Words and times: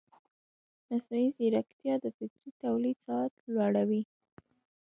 مصنوعي 0.89 1.29
ځیرکتیا 1.35 1.93
د 2.01 2.05
فکري 2.17 2.49
تولید 2.63 2.97
سرعت 3.05 3.33
لوړوي. 3.53 4.03